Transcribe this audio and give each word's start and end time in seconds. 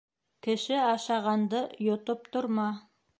Кеше 0.45 0.79
ашағанды 0.85 1.61
йотоп 1.89 2.25
торма. 2.37 2.67